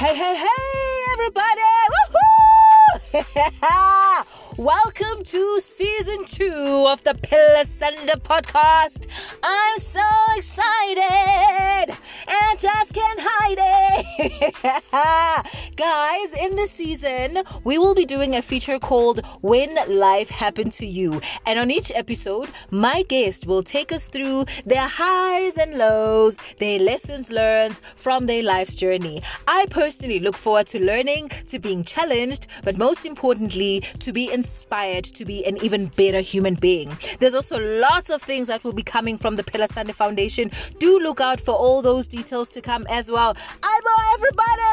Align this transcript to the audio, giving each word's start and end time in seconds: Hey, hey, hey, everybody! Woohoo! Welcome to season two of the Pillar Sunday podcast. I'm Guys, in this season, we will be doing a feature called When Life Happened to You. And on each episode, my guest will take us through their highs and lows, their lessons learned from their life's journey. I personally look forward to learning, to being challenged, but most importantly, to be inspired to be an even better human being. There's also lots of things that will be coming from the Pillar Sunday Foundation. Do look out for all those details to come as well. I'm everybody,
Hey, 0.00 0.14
hey, 0.16 0.34
hey, 0.34 1.04
everybody! 1.12 1.60
Woohoo! 3.12 4.24
Welcome 4.56 5.24
to 5.24 5.60
season 5.60 6.24
two 6.24 6.86
of 6.88 7.04
the 7.04 7.14
Pillar 7.22 7.64
Sunday 7.64 8.14
podcast. 8.14 9.08
I'm 9.42 9.78
Guys, 15.76 16.32
in 16.34 16.54
this 16.54 16.70
season, 16.70 17.42
we 17.64 17.78
will 17.78 17.94
be 17.94 18.04
doing 18.04 18.34
a 18.34 18.42
feature 18.42 18.78
called 18.78 19.24
When 19.40 19.78
Life 19.88 20.28
Happened 20.28 20.72
to 20.72 20.86
You. 20.86 21.22
And 21.46 21.58
on 21.58 21.70
each 21.70 21.90
episode, 21.94 22.50
my 22.70 23.02
guest 23.04 23.46
will 23.46 23.62
take 23.62 23.92
us 23.92 24.08
through 24.08 24.44
their 24.66 24.86
highs 24.86 25.56
and 25.56 25.78
lows, 25.78 26.36
their 26.58 26.78
lessons 26.78 27.30
learned 27.30 27.80
from 27.96 28.26
their 28.26 28.42
life's 28.42 28.74
journey. 28.74 29.22
I 29.48 29.64
personally 29.70 30.20
look 30.20 30.36
forward 30.36 30.66
to 30.68 30.84
learning, 30.84 31.30
to 31.48 31.58
being 31.58 31.82
challenged, 31.82 32.46
but 32.62 32.76
most 32.76 33.06
importantly, 33.06 33.82
to 34.00 34.12
be 34.12 34.30
inspired 34.30 35.04
to 35.04 35.24
be 35.24 35.46
an 35.46 35.56
even 35.64 35.86
better 35.86 36.20
human 36.20 36.56
being. 36.56 36.94
There's 37.20 37.34
also 37.34 37.58
lots 37.58 38.10
of 38.10 38.22
things 38.22 38.48
that 38.48 38.64
will 38.64 38.74
be 38.74 38.82
coming 38.82 39.16
from 39.16 39.36
the 39.36 39.44
Pillar 39.44 39.68
Sunday 39.68 39.92
Foundation. 39.92 40.50
Do 40.78 40.98
look 40.98 41.22
out 41.22 41.40
for 41.40 41.54
all 41.54 41.80
those 41.80 42.06
details 42.06 42.50
to 42.50 42.60
come 42.60 42.86
as 42.90 43.10
well. 43.10 43.34
I'm 43.62 43.82
everybody, 44.14 44.69